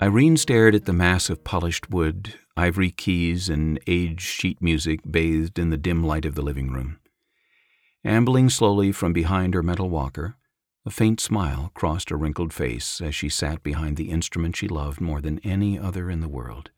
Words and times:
Irene 0.00 0.36
stared 0.36 0.76
at 0.76 0.84
the 0.84 0.92
mass 0.92 1.28
of 1.28 1.42
polished 1.42 1.90
wood, 1.90 2.34
ivory 2.56 2.92
keys, 2.92 3.48
and 3.48 3.80
aged 3.88 4.20
sheet 4.20 4.62
music 4.62 5.00
bathed 5.10 5.58
in 5.58 5.70
the 5.70 5.76
dim 5.76 6.04
light 6.04 6.24
of 6.24 6.36
the 6.36 6.42
living 6.42 6.70
room. 6.70 7.00
Ambling 8.04 8.48
slowly 8.48 8.92
from 8.92 9.12
behind 9.12 9.54
her 9.54 9.62
metal 9.62 9.90
walker, 9.90 10.36
a 10.86 10.90
faint 10.90 11.18
smile 11.18 11.72
crossed 11.74 12.10
her 12.10 12.16
wrinkled 12.16 12.52
face 12.52 13.00
as 13.00 13.12
she 13.12 13.28
sat 13.28 13.64
behind 13.64 13.96
the 13.96 14.10
instrument 14.10 14.54
she 14.54 14.68
loved 14.68 15.00
more 15.00 15.20
than 15.20 15.40
any 15.40 15.76
other 15.76 16.08
in 16.08 16.20
the 16.20 16.28
world. 16.28 16.70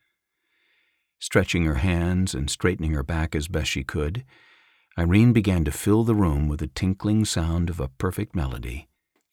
Stretching 1.18 1.66
her 1.66 1.74
hands 1.74 2.34
and 2.34 2.48
straightening 2.48 2.94
her 2.94 3.02
back 3.02 3.34
as 3.34 3.48
best 3.48 3.70
she 3.70 3.84
could, 3.84 4.24
Irene 4.98 5.34
began 5.34 5.62
to 5.66 5.70
fill 5.70 6.04
the 6.04 6.14
room 6.14 6.48
with 6.48 6.60
the 6.60 6.68
tinkling 6.68 7.26
sound 7.26 7.68
of 7.68 7.80
a 7.80 7.88
perfect 7.88 8.34
melody, 8.34 8.88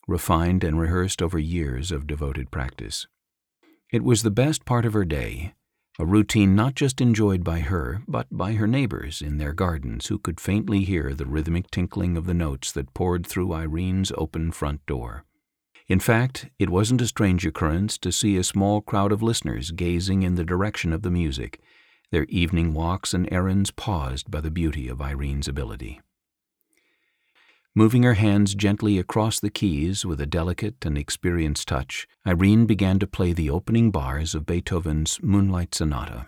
refined 0.10 0.65
and 0.65 0.78
rehearsed 0.78 1.21
over 1.21 1.39
years 1.39 1.89
of 1.89 2.06
devoted 2.06 2.51
practice. 2.51 3.07
It 3.89 4.04
was 4.04 4.21
the 4.21 4.32
best 4.32 4.65
part 4.65 4.86
of 4.86 4.91
her 4.91 5.05
day, 5.05 5.54
a 5.97 6.05
routine 6.05 6.55
not 6.55 6.75
just 6.75 7.00
enjoyed 7.00 7.43
by 7.43 7.61
her, 7.61 8.04
but 8.05 8.28
by 8.29 8.54
her 8.54 8.68
neighbors 8.68 9.21
in 9.21 9.37
their 9.37 9.54
gardens 9.54 10.07
who 10.07 10.19
could 10.19 10.41
faintly 10.41 10.83
hear 10.83 11.14
the 11.14 11.25
rhythmic 11.25 11.71
tinkling 11.71 12.18
of 12.18 12.25
the 12.25 12.33
notes 12.33 12.73
that 12.73 12.93
poured 12.93 13.25
through 13.25 13.54
Irene's 13.54 14.11
open 14.18 14.51
front 14.51 14.86
door. 14.86 15.23
In 15.87 16.01
fact, 16.01 16.50
it 16.59 16.69
wasn't 16.69 17.01
a 17.01 17.07
strange 17.07 17.45
occurrence 17.45 17.97
to 18.00 18.11
see 18.11 18.36
a 18.36 18.43
small 18.43 18.81
crowd 18.81 19.14
of 19.14 19.23
listeners 19.23 19.71
gazing 19.71 20.21
in 20.21 20.36
the 20.36 20.43
direction 20.43 20.92
of 20.92 21.01
the 21.01 21.09
music, 21.09 21.61
their 22.11 22.25
evening 22.25 22.73
walks 22.73 23.14
and 23.14 23.31
errands 23.31 23.71
paused 23.71 24.29
by 24.29 24.42
the 24.42 24.51
beauty 24.51 24.89
of 24.89 25.01
Irene's 25.01 25.47
ability. 25.47 26.01
Moving 27.77 28.01
her 28.01 28.15
hands 28.15 28.55
gently 28.55 28.97
across 28.97 29.39
the 29.39 29.51
keys 29.51 30.04
with 30.04 30.19
a 30.19 30.25
delicate 30.25 30.83
and 30.83 30.97
experienced 30.97 31.67
touch, 31.67 32.08
Irene 32.25 32.66
began 32.66 32.97
to 32.97 33.06
play 33.06 33.34
the 33.34 33.52
opening 33.52 33.92
bars 33.92 34.34
of 34.34 34.47
Beethoven's 34.47 35.19
Moonlight 35.22 35.75
Sonata. 35.75 36.25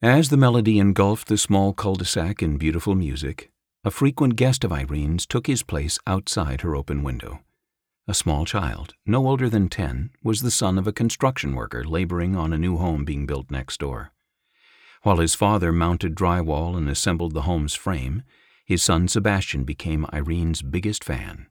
As 0.00 0.30
the 0.30 0.38
melody 0.38 0.78
engulfed 0.78 1.28
the 1.28 1.36
small 1.36 1.74
cul-de-sac 1.74 2.42
in 2.42 2.56
beautiful 2.56 2.94
music, 2.94 3.50
a 3.84 3.90
frequent 3.90 4.36
guest 4.36 4.64
of 4.64 4.72
Irene's 4.72 5.26
took 5.26 5.48
his 5.48 5.62
place 5.62 5.98
outside 6.06 6.62
her 6.62 6.74
open 6.74 7.02
window. 7.02 7.40
A 8.08 8.14
small 8.14 8.46
child, 8.46 8.94
no 9.04 9.28
older 9.28 9.50
than 9.50 9.68
ten, 9.68 10.12
was 10.22 10.40
the 10.40 10.50
son 10.50 10.78
of 10.78 10.86
a 10.86 10.94
construction 10.94 11.54
worker 11.54 11.84
laboring 11.84 12.36
on 12.36 12.54
a 12.54 12.58
new 12.58 12.78
home 12.78 13.04
being 13.04 13.26
built 13.26 13.50
next 13.50 13.80
door. 13.80 14.12
While 15.02 15.18
his 15.18 15.34
father 15.34 15.72
mounted 15.72 16.14
drywall 16.14 16.74
and 16.74 16.88
assembled 16.88 17.34
the 17.34 17.42
home's 17.42 17.74
frame, 17.74 18.22
his 18.66 18.82
son 18.82 19.08
Sebastian 19.08 19.64
became 19.64 20.06
Irene's 20.12 20.60
biggest 20.60 21.04
fan. 21.04 21.46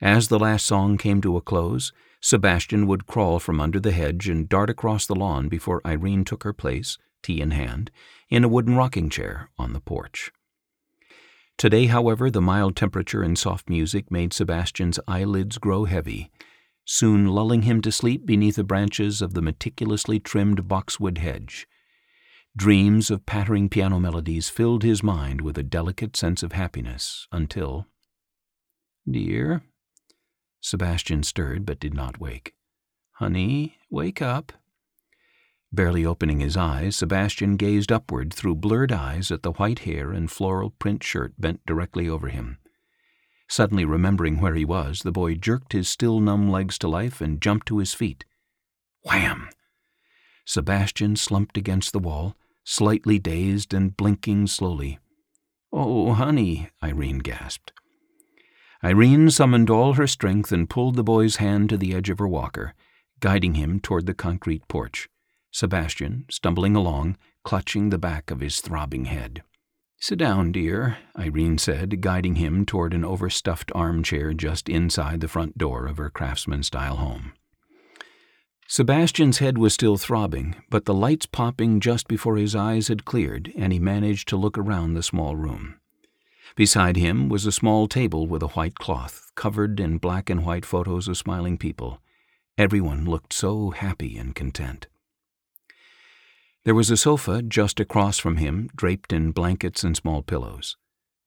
As 0.00 0.28
the 0.28 0.38
last 0.38 0.66
song 0.66 0.98
came 0.98 1.20
to 1.22 1.36
a 1.36 1.40
close, 1.40 1.90
Sebastian 2.20 2.86
would 2.86 3.06
crawl 3.06 3.38
from 3.38 3.60
under 3.60 3.80
the 3.80 3.92
hedge 3.92 4.28
and 4.28 4.48
dart 4.48 4.70
across 4.70 5.06
the 5.06 5.14
lawn 5.14 5.48
before 5.48 5.80
Irene 5.86 6.24
took 6.24 6.44
her 6.44 6.52
place, 6.52 6.98
tea 7.22 7.40
in 7.40 7.52
hand, 7.52 7.90
in 8.28 8.44
a 8.44 8.48
wooden 8.48 8.76
rocking 8.76 9.08
chair 9.08 9.50
on 9.58 9.72
the 9.72 9.80
porch. 9.80 10.30
Today, 11.56 11.86
however, 11.86 12.30
the 12.30 12.40
mild 12.40 12.76
temperature 12.76 13.22
and 13.22 13.36
soft 13.36 13.68
music 13.68 14.10
made 14.10 14.32
Sebastian's 14.32 15.00
eyelids 15.08 15.58
grow 15.58 15.86
heavy, 15.86 16.30
soon 16.84 17.28
lulling 17.28 17.62
him 17.62 17.80
to 17.82 17.90
sleep 17.90 18.24
beneath 18.24 18.56
the 18.56 18.64
branches 18.64 19.20
of 19.20 19.34
the 19.34 19.42
meticulously 19.42 20.20
trimmed 20.20 20.68
boxwood 20.68 21.18
hedge. 21.18 21.66
Dreams 22.56 23.10
of 23.10 23.24
pattering 23.24 23.68
piano 23.68 24.00
melodies 24.00 24.48
filled 24.48 24.82
his 24.82 25.02
mind 25.02 25.40
with 25.40 25.56
a 25.56 25.62
delicate 25.62 26.16
sense 26.16 26.42
of 26.42 26.52
happiness 26.52 27.28
until. 27.30 27.86
Dear? 29.08 29.62
Sebastian 30.60 31.22
stirred 31.22 31.64
but 31.64 31.78
did 31.78 31.94
not 31.94 32.18
wake. 32.18 32.54
Honey, 33.12 33.76
wake 33.90 34.20
up. 34.20 34.52
Barely 35.72 36.04
opening 36.04 36.40
his 36.40 36.56
eyes, 36.56 36.96
Sebastian 36.96 37.56
gazed 37.56 37.92
upward 37.92 38.32
through 38.32 38.56
blurred 38.56 38.90
eyes 38.90 39.30
at 39.30 39.42
the 39.42 39.52
white 39.52 39.80
hair 39.80 40.12
and 40.12 40.30
floral 40.30 40.70
print 40.70 41.04
shirt 41.04 41.34
bent 41.38 41.64
directly 41.66 42.08
over 42.08 42.28
him. 42.28 42.58
Suddenly 43.48 43.84
remembering 43.84 44.40
where 44.40 44.54
he 44.54 44.64
was, 44.64 45.00
the 45.00 45.12
boy 45.12 45.34
jerked 45.34 45.72
his 45.72 45.88
still 45.88 46.20
numb 46.20 46.50
legs 46.50 46.78
to 46.78 46.88
life 46.88 47.20
and 47.20 47.40
jumped 47.40 47.66
to 47.68 47.78
his 47.78 47.94
feet. 47.94 48.24
Wham! 49.04 49.48
Sebastian 50.44 51.16
slumped 51.16 51.56
against 51.56 51.92
the 51.92 51.98
wall, 51.98 52.34
slightly 52.68 53.18
dazed 53.18 53.72
and 53.72 53.96
blinking 53.96 54.46
slowly. 54.46 54.98
Oh, 55.72 56.12
honey, 56.12 56.68
Irene 56.82 57.20
gasped. 57.20 57.72
Irene 58.84 59.30
summoned 59.30 59.70
all 59.70 59.94
her 59.94 60.06
strength 60.06 60.52
and 60.52 60.68
pulled 60.68 60.94
the 60.94 61.02
boy's 61.02 61.36
hand 61.36 61.70
to 61.70 61.78
the 61.78 61.94
edge 61.94 62.10
of 62.10 62.18
her 62.18 62.28
walker, 62.28 62.74
guiding 63.20 63.54
him 63.54 63.80
toward 63.80 64.04
the 64.04 64.12
concrete 64.12 64.68
porch. 64.68 65.08
Sebastian, 65.50 66.26
stumbling 66.30 66.76
along, 66.76 67.16
clutching 67.42 67.88
the 67.88 67.96
back 67.96 68.30
of 68.30 68.40
his 68.40 68.60
throbbing 68.60 69.06
head. 69.06 69.42
Sit 69.98 70.18
down, 70.18 70.52
dear, 70.52 70.98
Irene 71.18 71.56
said, 71.56 72.02
guiding 72.02 72.34
him 72.34 72.66
toward 72.66 72.92
an 72.92 73.02
overstuffed 73.02 73.72
armchair 73.74 74.34
just 74.34 74.68
inside 74.68 75.20
the 75.20 75.26
front 75.26 75.56
door 75.56 75.86
of 75.86 75.96
her 75.96 76.10
craftsman 76.10 76.62
style 76.62 76.96
home. 76.96 77.32
Sebastian's 78.70 79.38
head 79.38 79.56
was 79.56 79.72
still 79.72 79.96
throbbing, 79.96 80.54
but 80.68 80.84
the 80.84 80.92
lights 80.92 81.24
popping 81.24 81.80
just 81.80 82.06
before 82.06 82.36
his 82.36 82.54
eyes 82.54 82.88
had 82.88 83.06
cleared, 83.06 83.50
and 83.56 83.72
he 83.72 83.78
managed 83.78 84.28
to 84.28 84.36
look 84.36 84.58
around 84.58 84.92
the 84.92 85.02
small 85.02 85.36
room. 85.36 85.80
Beside 86.54 86.96
him 86.96 87.30
was 87.30 87.46
a 87.46 87.52
small 87.52 87.88
table 87.88 88.26
with 88.26 88.42
a 88.42 88.48
white 88.48 88.74
cloth, 88.74 89.32
covered 89.34 89.80
in 89.80 89.96
black 89.96 90.28
and 90.28 90.44
white 90.44 90.66
photos 90.66 91.08
of 91.08 91.16
smiling 91.16 91.56
people. 91.56 92.02
Everyone 92.58 93.06
looked 93.06 93.32
so 93.32 93.70
happy 93.70 94.18
and 94.18 94.34
content. 94.34 94.86
There 96.64 96.74
was 96.74 96.90
a 96.90 96.98
sofa 96.98 97.40
just 97.40 97.80
across 97.80 98.18
from 98.18 98.36
him, 98.36 98.68
draped 98.76 99.14
in 99.14 99.32
blankets 99.32 99.82
and 99.82 99.96
small 99.96 100.22
pillows. 100.22 100.76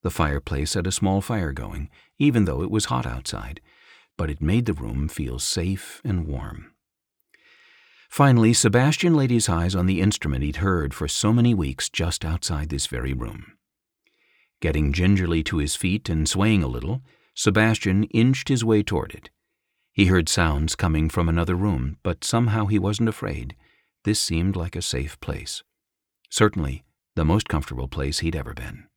The 0.03 0.11
fireplace 0.11 0.75
had 0.75 0.85
a 0.85 0.91
small 0.91 1.21
fire 1.21 1.53
going, 1.53 1.89
even 2.19 2.45
though 2.45 2.61
it 2.61 2.69
was 2.69 2.85
hot 2.85 3.07
outside, 3.07 3.61
but 4.15 4.29
it 4.29 4.43
made 4.43 4.67
the 4.67 4.73
room 4.73 5.07
feel 5.07 5.39
safe 5.39 6.01
and 6.03 6.27
warm. 6.27 6.73
Finally, 8.11 8.51
Sebastian 8.51 9.13
laid 9.13 9.31
his 9.31 9.47
eyes 9.47 9.73
on 9.73 9.85
the 9.85 10.01
instrument 10.01 10.43
he'd 10.43 10.57
heard 10.57 10.93
for 10.93 11.07
so 11.07 11.31
many 11.31 11.53
weeks 11.53 11.89
just 11.89 12.25
outside 12.25 12.67
this 12.67 12.85
very 12.85 13.13
room. 13.13 13.53
Getting 14.59 14.91
gingerly 14.91 15.41
to 15.43 15.59
his 15.59 15.77
feet 15.77 16.09
and 16.09 16.27
swaying 16.27 16.61
a 16.61 16.67
little, 16.67 17.01
Sebastian 17.33 18.03
inched 18.11 18.49
his 18.49 18.65
way 18.65 18.83
toward 18.83 19.13
it. 19.15 19.29
He 19.93 20.07
heard 20.07 20.27
sounds 20.27 20.75
coming 20.75 21.09
from 21.09 21.29
another 21.29 21.55
room, 21.55 21.99
but 22.03 22.25
somehow 22.25 22.65
he 22.65 22.77
wasn't 22.77 23.07
afraid. 23.07 23.55
This 24.03 24.19
seemed 24.19 24.57
like 24.57 24.75
a 24.75 24.81
safe 24.81 25.17
place. 25.21 25.63
Certainly, 26.29 26.83
the 27.15 27.23
most 27.23 27.47
comfortable 27.47 27.87
place 27.87 28.19
he'd 28.19 28.35
ever 28.35 28.53
been. 28.53 28.87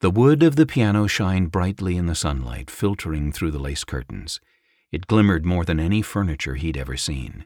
The 0.00 0.10
wood 0.10 0.42
of 0.42 0.56
the 0.56 0.64
piano 0.64 1.06
shined 1.06 1.50
brightly 1.50 1.98
in 1.98 2.06
the 2.06 2.14
sunlight, 2.14 2.70
filtering 2.70 3.32
through 3.32 3.50
the 3.50 3.58
lace 3.58 3.84
curtains. 3.84 4.40
It 4.90 5.06
glimmered 5.06 5.44
more 5.44 5.66
than 5.66 5.78
any 5.78 6.00
furniture 6.00 6.54
he'd 6.54 6.78
ever 6.78 6.96
seen. 6.96 7.44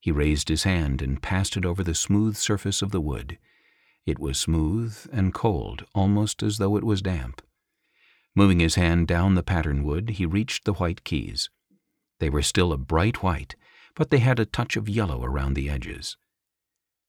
He 0.00 0.12
raised 0.12 0.48
his 0.48 0.62
hand 0.62 1.02
and 1.02 1.22
passed 1.22 1.56
it 1.56 1.64
over 1.64 1.82
the 1.82 1.94
smooth 1.94 2.36
surface 2.36 2.82
of 2.82 2.90
the 2.90 3.00
wood. 3.00 3.38
It 4.06 4.18
was 4.18 4.38
smooth 4.38 5.06
and 5.12 5.34
cold, 5.34 5.84
almost 5.94 6.42
as 6.42 6.58
though 6.58 6.76
it 6.76 6.84
was 6.84 7.02
damp. 7.02 7.42
Moving 8.34 8.60
his 8.60 8.76
hand 8.76 9.08
down 9.08 9.34
the 9.34 9.42
pattern 9.42 9.82
wood, 9.82 10.10
he 10.10 10.24
reached 10.24 10.64
the 10.64 10.74
white 10.74 11.04
keys. 11.04 11.50
They 12.20 12.30
were 12.30 12.42
still 12.42 12.72
a 12.72 12.78
bright 12.78 13.22
white, 13.22 13.56
but 13.94 14.10
they 14.10 14.18
had 14.18 14.38
a 14.38 14.46
touch 14.46 14.76
of 14.76 14.88
yellow 14.88 15.24
around 15.24 15.54
the 15.54 15.68
edges. 15.68 16.16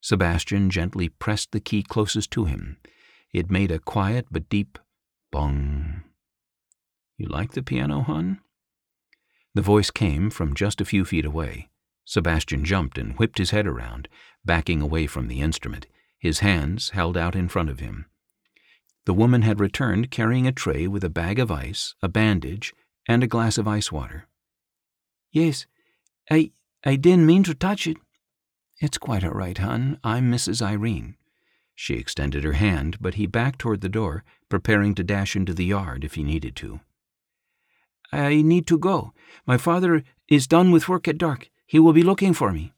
Sebastian 0.02 0.70
gently 0.70 1.10
pressed 1.10 1.52
the 1.52 1.60
key 1.60 1.84
closest 1.84 2.32
to 2.32 2.46
him. 2.46 2.78
It 3.32 3.52
made 3.52 3.72
a 3.72 3.80
quiet 3.80 4.28
but 4.32 4.50
deep 4.50 4.80
bong. 5.32 6.04
You 7.18 7.28
like 7.28 7.52
the 7.52 7.62
piano, 7.62 8.02
hon? 8.02 8.40
The 9.54 9.62
voice 9.62 9.92
came 9.92 10.30
from 10.30 10.56
just 10.56 10.82
a 10.82 10.86
few 10.86 11.06
feet 11.06 11.26
away. 11.26 11.70
Sebastian 12.10 12.66
jumped 12.66 12.98
and 12.98 13.16
whipped 13.20 13.38
his 13.38 13.52
head 13.52 13.68
around, 13.68 14.10
backing 14.44 14.82
away 14.82 15.06
from 15.06 15.28
the 15.28 15.42
instrument, 15.42 15.86
his 16.18 16.40
hands 16.40 16.90
held 16.90 17.16
out 17.16 17.36
in 17.36 17.48
front 17.48 17.70
of 17.70 17.80
him. 17.80 18.08
The 19.06 19.14
woman 19.14 19.44
had 19.44 19.60
returned 19.60 20.10
carrying 20.10 20.48
a 20.48 20.52
tray 20.52 20.88
with 20.88 21.04
a 21.04 21.10
bag 21.12 21.38
of 21.38 21.52
ice, 21.52 21.94
a 22.02 22.10
bandage, 22.10 22.74
and 23.08 23.24
a 23.24 23.28
glass 23.28 23.60
of 23.60 23.68
ice 23.68 23.92
water. 23.92 24.28
Yes, 25.32 25.68
I 26.32 26.50
I 26.84 26.96
didn't 26.96 27.28
mean 27.28 27.44
to 27.44 27.54
touch 27.54 27.86
it. 27.86 27.98
It's 28.82 28.98
quite 28.98 29.24
all 29.24 29.30
right, 29.30 29.60
hon. 29.60 30.00
I'm 30.04 30.32
Mrs. 30.32 30.64
Irene. 30.64 31.16
She 31.76 31.94
extended 31.94 32.44
her 32.44 32.54
hand, 32.54 32.98
but 33.00 33.16
he 33.16 33.28
backed 33.28 33.60
toward 33.60 33.82
the 33.82 33.88
door, 33.88 34.24
preparing 34.50 34.96
to 34.96 35.04
dash 35.04 35.36
into 35.36 35.54
the 35.54 35.66
yard 35.66 36.04
if 36.04 36.16
he 36.16 36.24
needed 36.24 36.56
to. 36.56 36.80
I 38.12 38.42
need 38.42 38.66
to 38.66 38.80
go. 38.80 39.14
My 39.46 39.58
father 39.58 40.04
is 40.28 40.48
done 40.48 40.72
with 40.72 40.90
work 40.90 41.08
at 41.08 41.20
dark. 41.20 41.52
He 41.70 41.78
will 41.78 41.94
be 41.94 42.02
looking 42.02 42.34
for 42.34 42.52
me. 42.52 42.74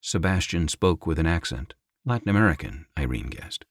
Sebastian 0.00 0.66
spoke 0.68 1.06
with 1.06 1.18
an 1.18 1.26
accent. 1.26 1.74
Latin 2.06 2.30
American, 2.30 2.86
Irene 2.98 3.26
guessed. 3.26 3.66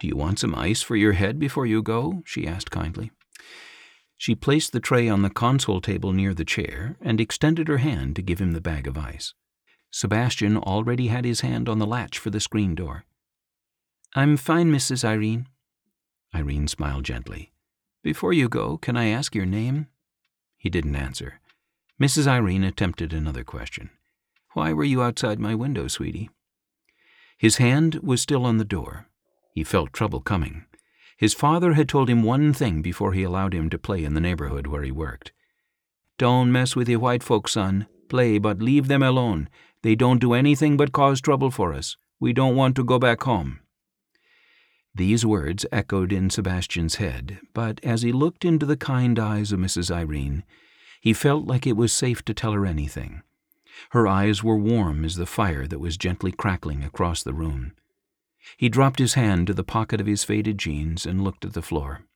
Do 0.00 0.08
you 0.08 0.16
want 0.16 0.40
some 0.40 0.56
ice 0.56 0.82
for 0.82 0.96
your 0.96 1.12
head 1.12 1.38
before 1.38 1.64
you 1.64 1.80
go? 1.80 2.24
she 2.26 2.48
asked 2.48 2.72
kindly. 2.72 3.12
She 4.18 4.34
placed 4.34 4.72
the 4.72 4.80
tray 4.80 5.08
on 5.08 5.22
the 5.22 5.30
console 5.30 5.80
table 5.80 6.12
near 6.12 6.34
the 6.34 6.44
chair 6.44 6.96
and 7.00 7.20
extended 7.20 7.68
her 7.68 7.78
hand 7.78 8.16
to 8.16 8.22
give 8.22 8.40
him 8.40 8.54
the 8.54 8.60
bag 8.60 8.88
of 8.88 8.98
ice. 8.98 9.34
Sebastian 9.88 10.56
already 10.56 11.06
had 11.06 11.24
his 11.24 11.42
hand 11.42 11.68
on 11.68 11.78
the 11.78 11.86
latch 11.86 12.18
for 12.18 12.30
the 12.30 12.40
screen 12.40 12.74
door. 12.74 13.04
I'm 14.16 14.36
fine, 14.36 14.72
Mrs. 14.72 15.04
Irene. 15.04 15.46
Irene 16.34 16.66
smiled 16.66 17.04
gently. 17.04 17.52
Before 18.02 18.32
you 18.32 18.48
go, 18.48 18.78
can 18.78 18.96
I 18.96 19.10
ask 19.10 19.32
your 19.32 19.46
name? 19.46 19.86
He 20.56 20.68
didn't 20.70 20.96
answer. 20.96 21.38
Mrs. 22.00 22.26
Irene 22.26 22.64
attempted 22.64 23.12
another 23.12 23.44
question. 23.44 23.90
Why 24.54 24.72
were 24.72 24.84
you 24.84 25.02
outside 25.02 25.38
my 25.38 25.54
window, 25.54 25.86
sweetie? 25.86 26.30
His 27.38 27.58
hand 27.58 28.00
was 28.02 28.20
still 28.20 28.44
on 28.44 28.58
the 28.58 28.64
door. 28.64 29.06
He 29.52 29.62
felt 29.62 29.92
trouble 29.92 30.20
coming. 30.20 30.64
His 31.16 31.34
father 31.34 31.74
had 31.74 31.88
told 31.88 32.10
him 32.10 32.22
one 32.22 32.52
thing 32.52 32.82
before 32.82 33.12
he 33.12 33.22
allowed 33.22 33.54
him 33.54 33.70
to 33.70 33.78
play 33.78 34.04
in 34.04 34.14
the 34.14 34.20
neighborhood 34.20 34.66
where 34.66 34.82
he 34.82 34.90
worked. 34.90 35.32
Don't 36.18 36.50
mess 36.50 36.74
with 36.74 36.88
the 36.88 36.96
white 36.96 37.22
folks, 37.22 37.52
son. 37.52 37.86
Play, 38.08 38.38
but 38.38 38.62
leave 38.62 38.88
them 38.88 39.02
alone. 39.02 39.48
They 39.82 39.94
don't 39.94 40.20
do 40.20 40.34
anything 40.34 40.76
but 40.76 40.92
cause 40.92 41.20
trouble 41.20 41.50
for 41.50 41.72
us. 41.72 41.96
We 42.18 42.32
don't 42.32 42.56
want 42.56 42.74
to 42.76 42.84
go 42.84 42.98
back 42.98 43.22
home. 43.22 43.60
These 44.94 45.26
words 45.26 45.66
echoed 45.72 46.12
in 46.12 46.30
Sebastian's 46.30 46.96
head, 46.96 47.40
but 47.52 47.80
as 47.82 48.02
he 48.02 48.12
looked 48.12 48.44
into 48.44 48.66
the 48.66 48.76
kind 48.76 49.18
eyes 49.18 49.50
of 49.50 49.58
Mrs. 49.58 49.90
Irene, 49.90 50.44
he 51.04 51.12
felt 51.12 51.44
like 51.44 51.66
it 51.66 51.76
was 51.76 51.92
safe 51.92 52.24
to 52.24 52.32
tell 52.32 52.52
her 52.52 52.64
anything. 52.64 53.20
Her 53.90 54.06
eyes 54.06 54.42
were 54.42 54.56
warm 54.56 55.04
as 55.04 55.16
the 55.16 55.26
fire 55.26 55.66
that 55.66 55.78
was 55.78 55.98
gently 55.98 56.32
crackling 56.32 56.82
across 56.82 57.22
the 57.22 57.34
room. 57.34 57.72
He 58.56 58.70
dropped 58.70 59.00
his 59.00 59.12
hand 59.12 59.46
to 59.48 59.52
the 59.52 59.62
pocket 59.62 60.00
of 60.00 60.06
his 60.06 60.24
faded 60.24 60.56
jeans 60.56 61.04
and 61.04 61.22
looked 61.22 61.44
at 61.44 61.52
the 61.52 61.60
floor. 61.60 62.06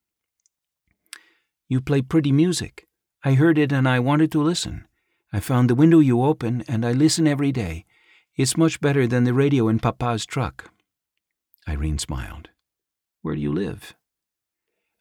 You 1.69 1.83
play 1.83 2.01
pretty 2.01 2.33
music. 2.33 2.89
I 3.23 3.35
heard 3.35 3.59
it 3.59 3.73
and 3.73 3.87
I 3.87 4.01
wanted 4.01 4.33
to 4.33 4.43
listen. 4.43 4.89
I 5.35 5.41
found 5.41 5.69
the 5.69 5.75
window 5.75 5.99
you 5.99 6.23
open 6.23 6.65
and 6.67 6.83
I 6.87 6.93
listen 6.93 7.29
every 7.29 7.53
day. 7.53 7.85
It's 8.37 8.57
much 8.57 8.81
better 8.81 9.07
than 9.07 9.25
the 9.25 9.35
radio 9.35 9.69
in 9.69 9.81
Papa's 9.81 10.25
truck. 10.25 10.71
Irene 11.69 11.99
smiled. 11.99 12.49
Where 13.21 13.35
do 13.35 13.41
you 13.43 13.53
live? 13.53 13.95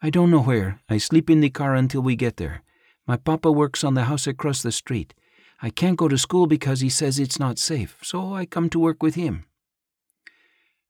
I 0.01 0.09
don't 0.09 0.29
know 0.29 0.41
where. 0.41 0.81
I 0.89 0.97
sleep 0.97 1.29
in 1.29 1.39
the 1.39 1.49
car 1.49 1.73
until 1.73 2.01
we 2.01 2.17
get 2.17 2.35
there. 2.35 2.63
My 3.07 3.15
papa 3.15 3.51
works 3.51 3.83
on 3.83 3.93
the 3.93 4.03
house 4.03 4.27
across 4.27 4.61
the 4.61 4.71
street. 4.71 5.13
I 5.61 5.69
can't 5.69 5.97
go 5.97 6.07
to 6.07 6.17
school 6.17 6.45
because 6.45 6.81
he 6.81 6.89
says 6.89 7.17
it's 7.17 7.39
not 7.39 7.57
safe, 7.57 7.97
so 8.03 8.33
I 8.33 8.45
come 8.45 8.69
to 8.69 8.79
work 8.79 9.01
with 9.01 9.15
him. 9.15 9.45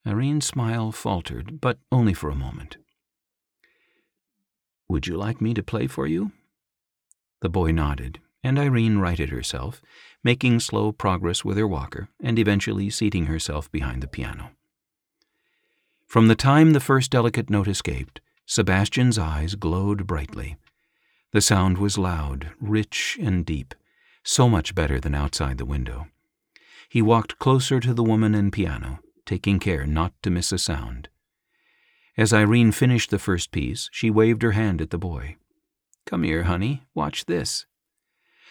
Irene's 0.06 0.46
smile 0.46 0.92
faltered, 0.92 1.62
but 1.62 1.78
only 1.92 2.14
for 2.14 2.30
a 2.30 2.36
moment. 2.36 2.78
Would 4.90 5.06
you 5.06 5.18
like 5.18 5.42
me 5.42 5.54
to 5.54 5.62
play 5.62 5.88
for 5.88 6.08
you? 6.08 6.31
The 7.42 7.50
boy 7.50 7.72
nodded, 7.72 8.19
and 8.44 8.58
Irene 8.58 8.98
righted 8.98 9.30
herself, 9.30 9.81
making 10.24 10.62
slow 10.62 10.92
progress 10.92 11.46
with 11.46 11.58
her 11.58 11.68
walker 11.68 12.08
and 12.22 12.40
eventually 12.40 12.90
seating 12.90 13.25
herself 13.25 13.72
behind 13.72 14.02
the 14.02 14.08
piano. 14.08 14.52
From 16.08 16.30
the 16.30 16.36
time 16.36 16.72
the 16.72 16.80
first 16.80 17.12
delicate 17.12 17.50
note 17.50 17.68
escaped, 17.68 18.22
Sebastian's 18.46 19.19
eyes 19.19 19.56
glowed 19.56 20.08
brightly. 20.08 20.56
The 21.38 21.42
sound 21.42 21.78
was 21.78 22.00
loud, 22.00 22.50
rich, 22.60 23.16
and 23.22 23.45
deep, 23.45 23.75
so 24.24 24.50
much 24.50 24.74
better 24.74 25.00
than 25.00 25.13
outside 25.13 25.60
the 25.60 25.68
window. 25.68 26.07
He 26.89 27.00
walked 27.00 27.38
closer 27.38 27.80
to 27.80 27.94
the 27.94 28.04
woman 28.04 28.34
and 28.34 28.51
piano, 28.51 29.01
taking 29.24 29.60
care 29.60 29.86
not 29.86 30.13
to 30.24 30.31
miss 30.31 30.51
a 30.51 30.57
sound. 30.57 31.10
As 32.18 32.34
Irene 32.34 32.72
finished 32.72 33.12
the 33.12 33.19
first 33.19 33.51
piece, 33.51 33.88
she 33.92 34.10
waved 34.10 34.42
her 34.42 34.54
hand 34.54 34.81
at 34.81 34.89
the 34.89 34.98
boy. 34.98 35.36
Come 36.07 36.24
here, 36.24 36.42
honey, 36.42 36.88
watch 36.95 37.25
this. 37.25 37.68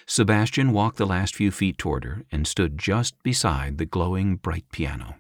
Sebastian 0.07 0.71
walked 0.71 0.97
the 0.97 1.07
last 1.07 1.35
few 1.35 1.51
feet 1.51 1.79
toward 1.79 2.05
her 2.05 2.23
and 2.31 2.47
stood 2.47 2.79
just 2.79 3.21
beside 3.25 3.79
the 3.79 3.85
glowing, 3.85 4.37
bright 4.37 4.71
piano. 4.71 5.17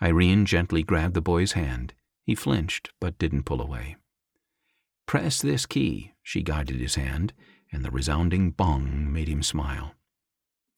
Irene 0.00 0.46
gently 0.46 0.84
grabbed 0.84 1.14
the 1.14 1.20
boy's 1.20 1.54
hand. 1.54 1.94
He 2.22 2.36
flinched, 2.36 2.90
but 3.00 3.18
didn't 3.18 3.42
pull 3.42 3.60
away. 3.60 3.96
Press 5.10 5.42
this 5.42 5.66
key, 5.66 6.12
she 6.30 6.44
guided 6.44 6.78
his 6.78 6.94
hand, 6.94 7.32
and 7.72 7.84
the 7.84 7.90
resounding 7.90 8.52
bong 8.52 9.12
made 9.12 9.26
him 9.26 9.42
smile. 9.42 9.96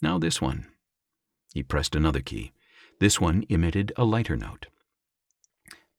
Now 0.00 0.18
this 0.18 0.40
one. 0.40 0.66
He 1.52 1.62
pressed 1.62 1.94
another 1.94 2.22
key. 2.22 2.52
This 3.00 3.20
one 3.20 3.44
emitted 3.50 3.92
a 3.98 4.06
lighter 4.06 4.34
note. 4.34 4.68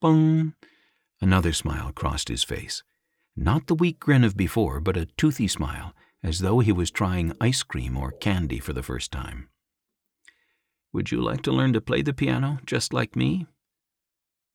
Bong! 0.02 0.56
Another 1.22 1.54
smile 1.54 1.92
crossed 1.92 2.30
his 2.30 2.44
face. 2.44 2.82
Not 3.36 3.68
the 3.68 3.76
weak 3.76 4.00
grin 4.00 4.24
of 4.24 4.36
before, 4.36 4.80
but 4.80 4.98
a 4.98 5.06
toothy 5.18 5.48
smile, 5.48 5.94
as 6.24 6.40
though 6.40 6.58
he 6.58 6.72
was 6.72 6.90
trying 6.90 7.38
ice 7.40 7.62
cream 7.62 7.96
or 7.96 8.12
candy 8.12 8.58
for 8.58 8.74
the 8.74 8.82
first 8.82 9.12
time. 9.12 9.50
Would 10.94 11.12
you 11.12 11.22
like 11.22 11.44
to 11.44 11.52
learn 11.52 11.74
to 11.74 11.82
play 11.82 12.02
the 12.02 12.12
piano, 12.12 12.58
just 12.66 12.92
like 12.92 13.16
me? 13.16 13.46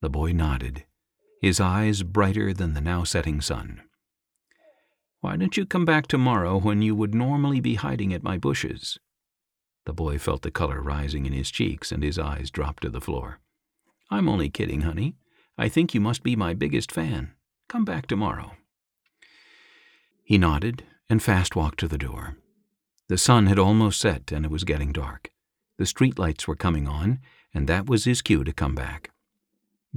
The 0.01 0.09
boy 0.09 0.33
nodded, 0.33 0.83
his 1.41 1.61
eyes 1.61 2.03
brighter 2.03 2.53
than 2.53 2.73
the 2.73 2.81
now 2.81 3.05
setting 3.05 3.39
sun. 3.39 3.83
Why 5.21 5.35
don't 5.35 5.57
you 5.57 5.65
come 5.65 5.83
back 5.83 6.07
tomorrow 6.07 6.57
when 6.57 6.81
you 6.81 6.95
would 6.95 7.13
normally 7.13 7.59
be 7.59 7.75
hiding 7.75 8.13
at 8.13 8.23
my 8.23 8.37
bushes? 8.37 8.97
The 9.85 9.93
boy 9.93 10.17
felt 10.17 10.43
the 10.43 10.51
color 10.51 10.81
rising 10.81 11.25
in 11.25 11.33
his 11.33 11.51
cheeks 11.51 11.91
and 11.91 12.03
his 12.03 12.17
eyes 12.17 12.49
dropped 12.49 12.83
to 12.83 12.89
the 12.89 13.01
floor. 13.01 13.39
I'm 14.09 14.29
only 14.29 14.49
kidding, 14.49 14.81
honey. 14.81 15.15
I 15.57 15.67
think 15.67 15.93
you 15.93 15.99
must 15.99 16.23
be 16.23 16.35
my 16.35 16.53
biggest 16.53 16.91
fan. 16.91 17.33
Come 17.67 17.83
back 17.83 18.07
tomorrow. 18.07 18.53
He 20.23 20.37
nodded 20.37 20.83
and 21.09 21.21
fast 21.21 21.55
walked 21.55 21.79
to 21.79 21.87
the 21.87 21.97
door. 21.97 22.37
The 23.09 23.17
sun 23.17 23.47
had 23.47 23.59
almost 23.59 23.99
set 23.99 24.31
and 24.31 24.45
it 24.45 24.51
was 24.51 24.63
getting 24.63 24.93
dark. 24.93 25.31
The 25.77 25.85
street 25.85 26.17
lights 26.17 26.47
were 26.47 26.55
coming 26.55 26.87
on, 26.87 27.19
and 27.53 27.67
that 27.67 27.87
was 27.87 28.05
his 28.05 28.21
cue 28.21 28.43
to 28.43 28.53
come 28.53 28.75
back. 28.75 29.11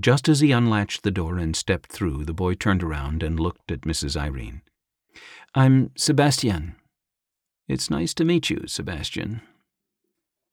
Just 0.01 0.29
as 0.29 0.41
he 0.41 0.53
unlatched 0.53 1.03
the 1.03 1.11
door 1.11 1.39
and 1.39 1.55
stepped 1.55 1.93
through, 1.93 2.25
the 2.25 2.33
boy 2.33 2.55
turned 2.55 2.83
around 2.83 3.23
and 3.23 3.39
looked 3.39 3.71
at 3.71 3.83
Mrs. 3.83 4.17
Irene. 4.17 4.63
I'm 5.55 5.91
Sebastian. 5.97 6.77
It's 7.69 7.91
nice 7.91 8.15
to 8.15 8.25
meet 8.25 8.51
you, 8.51 8.65
Sebastian. 8.67 9.43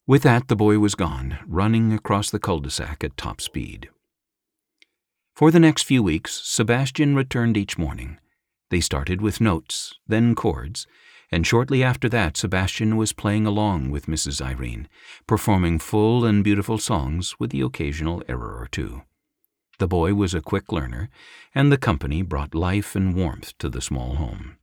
With 0.07 0.23
that, 0.23 0.47
the 0.47 0.55
boy 0.55 0.79
was 0.79 0.95
gone, 0.95 1.37
running 1.45 1.93
across 1.93 2.29
the 2.29 2.39
cul-de-sac 2.39 3.03
at 3.03 3.15
top 3.15 3.41
speed. 3.41 3.89
For 5.35 5.51
the 5.51 5.59
next 5.59 5.83
few 5.83 6.03
weeks, 6.03 6.41
Sebastian 6.43 7.15
returned 7.15 7.57
each 7.57 7.77
morning. 7.77 8.17
They 8.71 8.81
started 8.81 9.21
with 9.21 9.39
notes, 9.39 9.95
then 10.07 10.35
chords, 10.35 10.85
and 11.31 11.45
shortly 11.45 11.83
after 11.83 12.09
that 12.09 12.37
Sebastian 12.37 12.97
was 12.97 13.13
playing 13.13 13.45
along 13.45 13.91
with 13.91 14.07
Mrs. 14.07 14.41
Irene, 14.41 14.87
performing 15.27 15.79
full 15.79 16.25
and 16.25 16.43
beautiful 16.43 16.77
songs 16.77 17.35
with 17.39 17.51
the 17.51 17.61
occasional 17.61 18.23
error 18.27 18.57
or 18.59 18.67
two. 18.69 19.03
The 19.79 19.87
boy 19.87 20.13
was 20.13 20.33
a 20.33 20.41
quick 20.41 20.73
learner, 20.73 21.09
and 21.55 21.71
the 21.71 21.77
company 21.77 22.21
brought 22.21 22.53
life 22.53 22.95
and 22.97 23.15
warmth 23.15 23.57
to 23.59 23.69
the 23.69 23.81
small 23.81 24.15
home. 24.15 24.57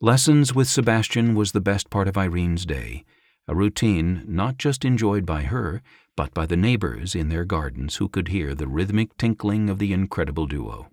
Lessons 0.00 0.54
with 0.54 0.68
Sebastian 0.68 1.34
was 1.34 1.50
the 1.50 1.60
best 1.60 1.90
part 1.90 2.06
of 2.06 2.16
Irene's 2.16 2.64
day, 2.64 3.04
a 3.48 3.56
routine 3.56 4.22
not 4.28 4.56
just 4.56 4.84
enjoyed 4.84 5.26
by 5.26 5.42
her, 5.42 5.82
but 6.14 6.32
by 6.32 6.46
the 6.46 6.56
neighbors 6.56 7.16
in 7.16 7.28
their 7.28 7.44
gardens 7.44 7.96
who 7.96 8.08
could 8.08 8.28
hear 8.28 8.54
the 8.54 8.68
rhythmic 8.68 9.16
tinkling 9.16 9.68
of 9.68 9.80
the 9.80 9.92
incredible 9.92 10.46
duo. 10.46 10.88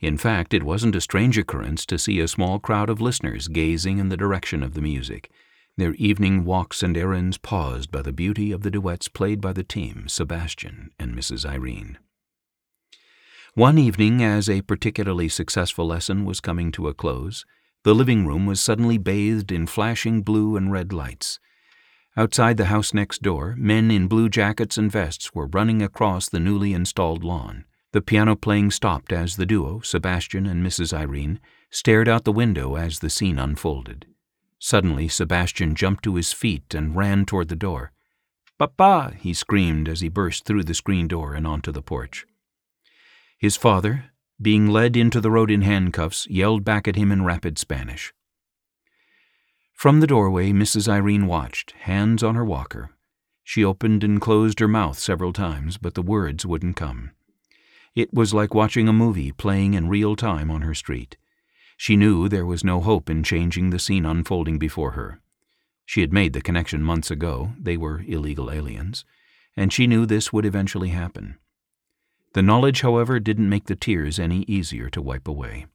In 0.00 0.16
fact, 0.16 0.54
it 0.54 0.62
wasn't 0.62 0.94
a 0.94 1.00
strange 1.00 1.36
occurrence 1.36 1.84
to 1.86 1.98
see 1.98 2.20
a 2.20 2.28
small 2.28 2.60
crowd 2.60 2.88
of 2.88 3.00
listeners 3.00 3.48
gazing 3.48 3.98
in 3.98 4.10
the 4.10 4.16
direction 4.16 4.62
of 4.62 4.74
the 4.74 4.80
music, 4.80 5.28
their 5.76 5.94
evening 5.94 6.44
walks 6.44 6.84
and 6.84 6.96
errands 6.96 7.38
paused 7.38 7.90
by 7.90 8.02
the 8.02 8.12
beauty 8.12 8.52
of 8.52 8.62
the 8.62 8.70
duets 8.70 9.08
played 9.08 9.40
by 9.40 9.52
the 9.52 9.64
team, 9.64 10.06
Sebastian 10.06 10.90
and 11.00 11.16
Mrs. 11.16 11.44
Irene. 11.44 11.98
One 13.54 13.76
evening, 13.76 14.22
as 14.22 14.48
a 14.48 14.62
particularly 14.62 15.28
successful 15.28 15.86
lesson 15.86 16.24
was 16.24 16.40
coming 16.40 16.72
to 16.72 16.88
a 16.88 16.94
close, 16.94 17.44
the 17.82 17.94
living 17.94 18.26
room 18.26 18.46
was 18.46 18.62
suddenly 18.62 18.96
bathed 18.96 19.52
in 19.52 19.66
flashing 19.66 20.22
blue 20.22 20.56
and 20.56 20.72
red 20.72 20.90
lights. 20.90 21.38
Outside 22.16 22.56
the 22.56 22.72
house 22.72 22.94
next 22.94 23.20
door, 23.20 23.54
men 23.58 23.90
in 23.90 24.08
blue 24.08 24.30
jackets 24.30 24.78
and 24.78 24.90
vests 24.90 25.34
were 25.34 25.48
running 25.48 25.82
across 25.82 26.30
the 26.30 26.40
newly 26.40 26.72
installed 26.72 27.22
lawn. 27.22 27.66
The 27.92 28.00
piano 28.00 28.36
playing 28.36 28.70
stopped 28.70 29.12
as 29.12 29.36
the 29.36 29.44
duo, 29.44 29.80
Sebastian 29.80 30.46
and 30.46 30.66
Mrs. 30.66 30.94
Irene, 30.94 31.38
stared 31.68 32.08
out 32.08 32.24
the 32.24 32.32
window 32.32 32.76
as 32.76 33.00
the 33.00 33.10
scene 33.10 33.38
unfolded. 33.38 34.06
Suddenly, 34.58 35.08
Sebastian 35.08 35.74
jumped 35.74 36.04
to 36.04 36.14
his 36.14 36.32
feet 36.32 36.74
and 36.74 36.96
ran 36.96 37.26
toward 37.26 37.48
the 37.48 37.56
door. 37.56 37.92
Papa! 38.58 39.12
he 39.18 39.34
screamed 39.34 39.90
as 39.90 40.00
he 40.00 40.08
burst 40.08 40.46
through 40.46 40.64
the 40.64 40.72
screen 40.72 41.06
door 41.06 41.34
and 41.34 41.46
onto 41.46 41.70
the 41.70 41.82
porch. 41.82 42.24
His 43.42 43.56
father, 43.56 44.04
being 44.40 44.68
led 44.68 44.96
into 44.96 45.20
the 45.20 45.28
road 45.28 45.50
in 45.50 45.62
handcuffs, 45.62 46.28
yelled 46.30 46.62
back 46.62 46.86
at 46.86 46.94
him 46.94 47.10
in 47.10 47.24
rapid 47.24 47.58
Spanish. 47.58 48.14
From 49.72 49.98
the 49.98 50.06
doorway, 50.06 50.52
Mrs. 50.52 50.86
Irene 50.86 51.26
watched, 51.26 51.72
hands 51.72 52.22
on 52.22 52.36
her 52.36 52.44
walker. 52.44 52.90
She 53.42 53.64
opened 53.64 54.04
and 54.04 54.20
closed 54.20 54.60
her 54.60 54.68
mouth 54.68 54.96
several 54.96 55.32
times, 55.32 55.76
but 55.76 55.94
the 55.94 56.02
words 56.02 56.46
wouldn't 56.46 56.76
come. 56.76 57.10
It 57.96 58.14
was 58.14 58.32
like 58.32 58.54
watching 58.54 58.86
a 58.86 58.92
movie 58.92 59.32
playing 59.32 59.74
in 59.74 59.88
real 59.88 60.14
time 60.14 60.48
on 60.48 60.62
her 60.62 60.72
street. 60.72 61.16
She 61.76 61.96
knew 61.96 62.28
there 62.28 62.46
was 62.46 62.62
no 62.62 62.80
hope 62.80 63.10
in 63.10 63.24
changing 63.24 63.70
the 63.70 63.80
scene 63.80 64.06
unfolding 64.06 64.60
before 64.60 64.92
her. 64.92 65.20
She 65.84 66.00
had 66.00 66.12
made 66.12 66.32
the 66.32 66.42
connection 66.42 66.80
months 66.80 67.10
ago, 67.10 67.54
they 67.60 67.76
were 67.76 68.04
illegal 68.06 68.52
aliens, 68.52 69.04
and 69.56 69.72
she 69.72 69.88
knew 69.88 70.06
this 70.06 70.32
would 70.32 70.46
eventually 70.46 70.90
happen. 70.90 71.38
The 72.34 72.42
knowledge, 72.42 72.80
however, 72.80 73.20
didn't 73.20 73.48
make 73.48 73.66
the 73.66 73.76
tears 73.76 74.18
any 74.18 74.44
easier 74.48 74.88
to 74.90 75.02
wipe 75.02 75.28
away. 75.28 75.66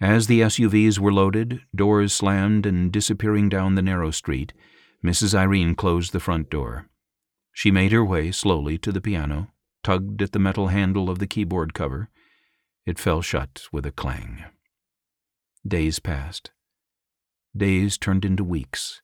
As 0.00 0.28
the 0.28 0.40
SUVs 0.42 0.98
were 1.00 1.12
loaded, 1.12 1.62
doors 1.74 2.12
slammed, 2.12 2.64
and 2.64 2.92
disappearing 2.92 3.48
down 3.48 3.74
the 3.74 3.82
narrow 3.82 4.12
street, 4.12 4.52
Mrs. 5.04 5.34
Irene 5.34 5.74
closed 5.74 6.12
the 6.12 6.20
front 6.20 6.50
door. 6.50 6.88
She 7.52 7.72
made 7.72 7.90
her 7.90 8.04
way 8.04 8.30
slowly 8.30 8.78
to 8.78 8.92
the 8.92 9.00
piano, 9.00 9.48
tugged 9.82 10.22
at 10.22 10.30
the 10.30 10.38
metal 10.38 10.68
handle 10.68 11.10
of 11.10 11.18
the 11.18 11.26
keyboard 11.26 11.74
cover. 11.74 12.08
It 12.86 13.00
fell 13.00 13.20
shut 13.20 13.66
with 13.72 13.84
a 13.84 13.90
clang. 13.90 14.44
Days 15.66 15.98
passed. 15.98 16.52
Days 17.56 17.98
turned 17.98 18.24
into 18.24 18.44
weeks, 18.44 19.02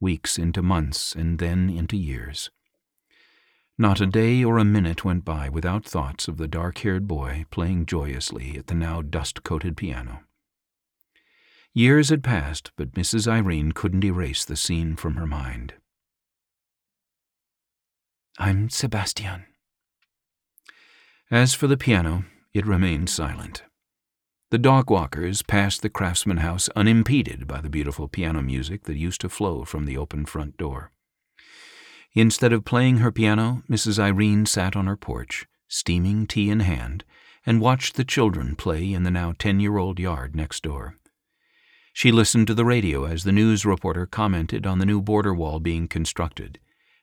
weeks 0.00 0.38
into 0.38 0.62
months, 0.62 1.16
and 1.16 1.40
then 1.40 1.68
into 1.68 1.96
years. 1.96 2.50
Not 3.80 3.98
a 3.98 4.06
day 4.06 4.44
or 4.44 4.58
a 4.58 4.64
minute 4.64 5.06
went 5.06 5.24
by 5.24 5.48
without 5.48 5.86
thoughts 5.86 6.28
of 6.28 6.36
the 6.36 6.46
dark 6.46 6.76
haired 6.80 7.08
boy 7.08 7.46
playing 7.50 7.86
joyously 7.86 8.58
at 8.58 8.66
the 8.66 8.74
now 8.74 9.00
dust 9.00 9.42
coated 9.42 9.74
piano. 9.74 10.24
Years 11.72 12.10
had 12.10 12.22
passed, 12.22 12.72
but 12.76 12.92
Mrs. 12.92 13.26
Irene 13.26 13.72
couldn't 13.72 14.04
erase 14.04 14.44
the 14.44 14.54
scene 14.54 14.96
from 14.96 15.14
her 15.14 15.26
mind. 15.26 15.72
I'm 18.38 18.68
Sebastian. 18.68 19.46
As 21.30 21.54
for 21.54 21.66
the 21.66 21.78
piano, 21.78 22.24
it 22.52 22.66
remained 22.66 23.08
silent. 23.08 23.62
The 24.50 24.58
dog 24.58 24.90
walkers 24.90 25.40
passed 25.40 25.80
the 25.80 25.88
craftsman 25.88 26.36
house 26.36 26.68
unimpeded 26.76 27.46
by 27.46 27.62
the 27.62 27.70
beautiful 27.70 28.08
piano 28.08 28.42
music 28.42 28.82
that 28.82 28.98
used 28.98 29.22
to 29.22 29.30
flow 29.30 29.64
from 29.64 29.86
the 29.86 29.96
open 29.96 30.26
front 30.26 30.58
door. 30.58 30.92
Instead 32.14 32.52
of 32.52 32.64
playing 32.64 32.98
her 32.98 33.12
piano, 33.12 33.62
Mrs. 33.70 33.98
Irene 33.98 34.44
sat 34.44 34.74
on 34.74 34.86
her 34.86 34.96
porch, 34.96 35.46
steaming 35.68 36.26
tea 36.26 36.50
in 36.50 36.60
hand, 36.60 37.04
and 37.46 37.60
watched 37.60 37.94
the 37.94 38.04
children 38.04 38.56
play 38.56 38.92
in 38.92 39.04
the 39.04 39.10
now 39.10 39.32
ten 39.38 39.60
year 39.60 39.78
old 39.78 39.98
yard 39.98 40.34
next 40.34 40.62
door. 40.62 40.96
She 41.92 42.12
listened 42.12 42.46
to 42.48 42.54
the 42.54 42.64
radio 42.64 43.04
as 43.04 43.24
the 43.24 43.32
news 43.32 43.64
reporter 43.64 44.06
commented 44.06 44.66
on 44.66 44.78
the 44.78 44.86
new 44.86 45.00
border 45.00 45.34
wall 45.34 45.60
being 45.60 45.86
constructed, 45.88 46.58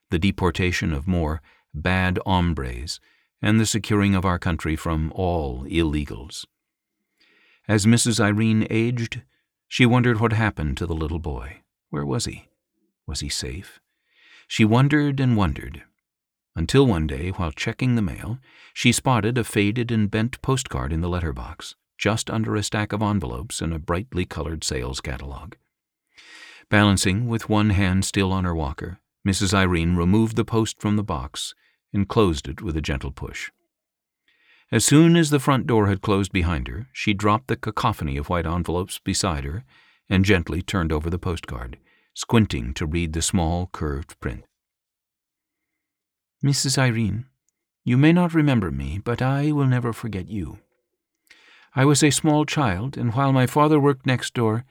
the 0.09 0.19
deportation 0.19 0.93
of 0.93 1.07
more 1.07 1.41
bad 1.73 2.19
hombres, 2.25 2.99
and 3.41 3.59
the 3.59 3.65
securing 3.65 4.15
of 4.15 4.25
our 4.25 4.39
country 4.39 4.75
from 4.75 5.11
all 5.15 5.63
illegals. 5.65 6.45
As 7.67 7.85
Mrs. 7.85 8.19
Irene 8.19 8.65
aged, 8.69 9.23
she 9.67 9.85
wondered 9.85 10.19
what 10.19 10.33
happened 10.33 10.77
to 10.77 10.85
the 10.85 10.95
little 10.95 11.19
boy. 11.19 11.61
Where 11.89 12.05
was 12.05 12.25
he? 12.25 12.49
Was 13.05 13.19
he 13.19 13.29
safe? 13.29 13.79
She 14.47 14.65
wondered 14.65 15.19
and 15.19 15.35
wondered, 15.35 15.83
until 16.57 16.87
one 16.87 17.05
day, 17.05 17.29
while 17.29 17.51
checking 17.51 17.93
the 17.93 18.01
mail, 18.01 18.39
she 18.73 18.91
spotted 18.91 19.37
a 19.37 19.43
faded 19.43 19.91
and 19.91 20.09
bent 20.09 20.41
postcard 20.41 20.91
in 20.91 21.01
the 21.01 21.09
letterbox, 21.09 21.75
just 21.99 22.31
under 22.31 22.55
a 22.55 22.63
stack 22.63 22.91
of 22.93 23.03
envelopes 23.03 23.61
and 23.61 23.73
a 23.73 23.79
brightly 23.79 24.25
colored 24.25 24.63
sales 24.63 24.99
catalog. 24.99 25.53
Balancing 26.69 27.27
with 27.27 27.47
one 27.47 27.69
hand 27.69 28.05
still 28.05 28.33
on 28.33 28.43
her 28.43 28.55
walker, 28.55 28.99
Mrs. 29.25 29.53
Irene 29.53 29.95
removed 29.95 30.35
the 30.35 30.43
post 30.43 30.79
from 30.81 30.95
the 30.95 31.03
box 31.03 31.53
and 31.93 32.09
closed 32.09 32.47
it 32.47 32.61
with 32.61 32.75
a 32.75 32.81
gentle 32.81 33.11
push. 33.11 33.51
As 34.71 34.83
soon 34.83 35.15
as 35.15 35.29
the 35.29 35.39
front 35.39 35.67
door 35.67 35.87
had 35.87 36.01
closed 36.01 36.31
behind 36.31 36.67
her, 36.67 36.87
she 36.91 37.13
dropped 37.13 37.49
the 37.49 37.55
cacophony 37.55 38.17
of 38.17 38.29
white 38.29 38.47
envelopes 38.47 38.97
beside 38.97 39.43
her 39.43 39.63
and 40.09 40.25
gently 40.25 40.63
turned 40.63 40.91
over 40.91 41.09
the 41.09 41.19
postcard 41.19 41.77
squinting 42.17 42.74
to 42.74 42.83
read 42.83 43.13
the 43.13 43.21
small, 43.21 43.69
curved 43.71 44.19
print. 44.19 44.43
Mrs. 46.43 46.75
Irene, 46.75 47.27
you 47.86 47.95
may 47.95 48.12
not 48.12 48.33
remember 48.33 48.71
me, 48.71 48.97
but 48.97 49.21
I 49.21 49.51
will 49.51 49.67
never 49.67 49.93
forget 49.93 50.27
you. 50.27 50.57
I 51.75 51.86
was 51.86 52.01
a 52.01 52.09
small 52.09 52.43
child, 52.43 52.97
and 52.97 53.13
while 53.13 53.31
my 53.31 53.45
father 53.45 53.79
worked 53.79 54.07
next 54.07 54.33
door, 54.33 54.65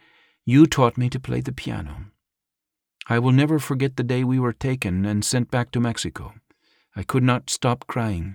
you 0.45 0.67
taught 0.67 0.99
me 0.99 1.09
to 1.09 1.21
play 1.21 1.41
the 1.41 1.53
piano. 1.53 2.07
I 3.09 3.21
will 3.21 3.31
never 3.31 3.61
forget 3.61 3.97
the 3.97 4.03
day 4.03 4.25
we 4.25 4.41
were 4.41 4.53
taken 4.53 5.07
and 5.07 5.25
sent 5.25 5.49
back 5.49 5.71
to 5.71 5.81
Mexico. 5.81 6.35
I 6.97 7.05
could 7.05 7.23
not 7.23 7.49
stop 7.49 7.87
crying. 7.87 8.35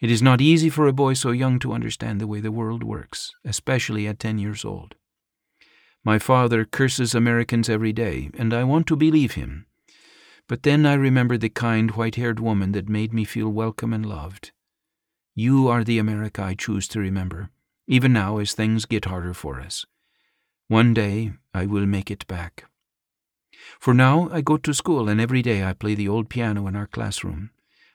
It 0.00 0.10
is 0.10 0.22
not 0.22 0.40
easy 0.40 0.70
for 0.70 0.86
a 0.86 0.94
boy 0.94 1.12
so 1.12 1.30
young 1.30 1.58
to 1.58 1.74
understand 1.74 2.22
the 2.22 2.26
way 2.26 2.40
the 2.40 2.50
world 2.50 2.84
works, 2.84 3.34
especially 3.44 4.08
at 4.08 4.18
ten 4.18 4.38
years 4.38 4.64
old. 4.64 4.94
My 6.04 6.18
father 6.18 6.64
curses 6.64 7.14
Americans 7.14 7.68
every 7.68 7.92
day, 7.92 8.30
and 8.38 8.54
I 8.54 8.64
want 8.64 8.86
to 8.86 8.96
believe 8.96 9.32
him. 9.32 9.66
But 10.48 10.62
then 10.62 10.86
I 10.86 10.94
remember 10.94 11.36
the 11.36 11.50
kind 11.50 11.90
white 11.90 12.16
haired 12.16 12.40
woman 12.40 12.72
that 12.72 12.88
made 12.88 13.12
me 13.12 13.24
feel 13.24 13.50
welcome 13.50 13.92
and 13.92 14.06
loved. 14.06 14.52
You 15.34 15.68
are 15.68 15.84
the 15.84 15.98
America 15.98 16.42
I 16.42 16.54
choose 16.54 16.88
to 16.88 17.00
remember, 17.00 17.50
even 17.86 18.12
now 18.12 18.38
as 18.38 18.52
things 18.52 18.86
get 18.86 19.04
harder 19.04 19.34
for 19.34 19.60
us. 19.60 19.84
One 20.68 20.94
day 20.94 21.32
I 21.52 21.66
will 21.66 21.86
make 21.86 22.10
it 22.10 22.26
back. 22.26 22.64
For 23.78 23.92
now 23.92 24.28
I 24.32 24.40
go 24.40 24.56
to 24.56 24.74
school, 24.74 25.08
and 25.08 25.20
every 25.20 25.42
day 25.42 25.64
I 25.64 25.72
play 25.74 25.94
the 25.94 26.08
old 26.08 26.30
piano 26.30 26.66
in 26.66 26.76
our 26.76 26.86
classroom. 26.86 27.50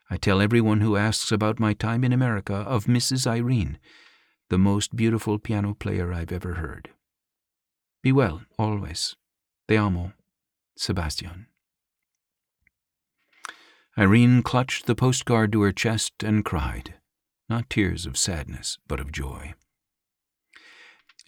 I 0.10 0.18
tell 0.18 0.42
everyone 0.42 0.82
who 0.82 0.96
asks 0.96 1.32
about 1.32 1.60
my 1.60 1.74
time 1.74 2.04
in 2.04 2.14
America 2.14 2.54
of 2.54 2.86
Mrs. 2.86 3.26
Irene, 3.26 3.80
the 4.50 4.60
most 4.60 4.96
beautiful 4.96 5.40
piano 5.40 5.74
player 5.74 6.14
I've 6.14 6.32
ever 6.32 6.54
heard. 6.54 6.92
Be 8.06 8.12
well, 8.12 8.44
always. 8.60 9.16
Te 9.68 9.78
amo, 9.78 10.14
Sebastian. 10.78 11.48
Irene 13.98 14.44
clutched 14.44 14.86
the 14.86 14.94
postcard 14.94 15.52
to 15.52 15.64
her 15.64 15.72
chest 15.72 16.22
and 16.22 16.46
cried, 16.46 16.94
not 17.50 17.68
tears 17.68 18.06
of 18.06 18.16
sadness, 18.16 18.78
but 18.88 19.00
of 19.00 19.12
joy. 19.12 19.56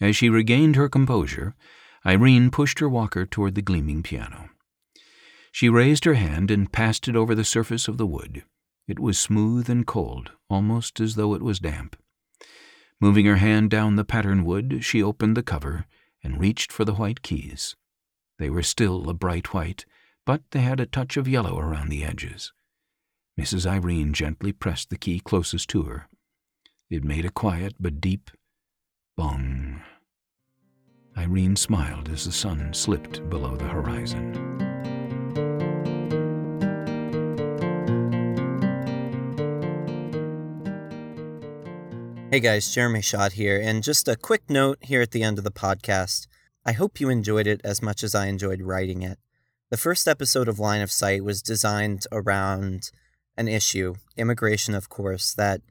As 0.00 0.14
she 0.14 0.28
regained 0.28 0.76
her 0.76 0.88
composure, 0.88 1.56
Irene 2.06 2.48
pushed 2.48 2.78
her 2.78 2.88
walker 2.88 3.26
toward 3.26 3.56
the 3.56 3.62
gleaming 3.62 4.04
piano. 4.04 4.50
She 5.50 5.68
raised 5.68 6.04
her 6.04 6.14
hand 6.14 6.48
and 6.48 6.70
passed 6.70 7.08
it 7.08 7.16
over 7.16 7.34
the 7.34 7.42
surface 7.42 7.88
of 7.88 7.98
the 7.98 8.06
wood. 8.06 8.44
It 8.86 9.00
was 9.00 9.18
smooth 9.18 9.68
and 9.68 9.84
cold, 9.84 10.30
almost 10.48 11.00
as 11.00 11.16
though 11.16 11.34
it 11.34 11.42
was 11.42 11.58
damp. 11.58 11.96
Moving 13.00 13.26
her 13.26 13.38
hand 13.38 13.68
down 13.68 13.96
the 13.96 14.04
pattern 14.04 14.44
wood, 14.44 14.84
she 14.84 15.02
opened 15.02 15.36
the 15.36 15.42
cover 15.42 15.84
and 16.22 16.40
reached 16.40 16.72
for 16.72 16.84
the 16.84 16.94
white 16.94 17.22
keys. 17.22 17.76
They 18.38 18.50
were 18.50 18.62
still 18.62 19.08
a 19.08 19.14
bright 19.14 19.52
white, 19.52 19.84
but 20.24 20.42
they 20.50 20.60
had 20.60 20.80
a 20.80 20.86
touch 20.86 21.16
of 21.16 21.28
yellow 21.28 21.58
around 21.58 21.88
the 21.88 22.04
edges. 22.04 22.52
Mrs. 23.38 23.66
Irene 23.66 24.12
gently 24.12 24.52
pressed 24.52 24.90
the 24.90 24.98
key 24.98 25.20
closest 25.20 25.68
to 25.70 25.84
her. 25.84 26.08
It 26.90 27.04
made 27.04 27.24
a 27.24 27.30
quiet 27.30 27.74
but 27.78 28.00
deep 28.00 28.30
bong. 29.16 29.82
Irene 31.16 31.56
smiled 31.56 32.08
as 32.08 32.24
the 32.24 32.32
sun 32.32 32.72
slipped 32.72 33.28
below 33.28 33.56
the 33.56 33.68
horizon. 33.68 34.67
Hey 42.30 42.40
guys, 42.40 42.70
Jeremy 42.70 43.00
Schott 43.00 43.32
here, 43.32 43.58
and 43.58 43.82
just 43.82 44.06
a 44.06 44.14
quick 44.14 44.50
note 44.50 44.76
here 44.82 45.00
at 45.00 45.12
the 45.12 45.22
end 45.22 45.38
of 45.38 45.44
the 45.44 45.50
podcast. 45.50 46.26
I 46.62 46.72
hope 46.72 47.00
you 47.00 47.08
enjoyed 47.08 47.46
it 47.46 47.62
as 47.64 47.80
much 47.80 48.02
as 48.02 48.14
I 48.14 48.26
enjoyed 48.26 48.60
writing 48.60 49.00
it. 49.00 49.18
The 49.70 49.78
first 49.78 50.06
episode 50.06 50.46
of 50.46 50.58
Line 50.58 50.82
of 50.82 50.92
Sight 50.92 51.24
was 51.24 51.40
designed 51.40 52.04
around 52.12 52.90
an 53.38 53.48
issue, 53.48 53.94
immigration, 54.18 54.74
of 54.74 54.90
course, 54.90 55.32
that 55.32 55.62